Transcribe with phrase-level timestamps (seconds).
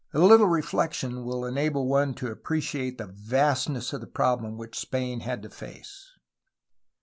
[0.15, 5.19] A little reflection will enable one to appreciate the vastness of the problem which Spain
[5.19, 6.13] had to face.